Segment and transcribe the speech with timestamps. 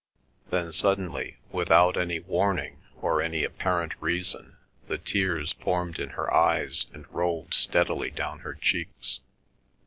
[0.49, 6.87] Then suddenly, without any warning or any apparent reason, the tears formed in her eyes
[6.91, 9.19] and rolled steadily down her cheeks.